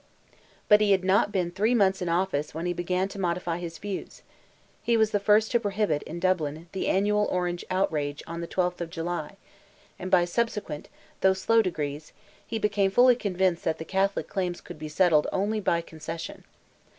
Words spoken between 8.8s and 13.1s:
of July, and by subsequent, though slow degrees, he became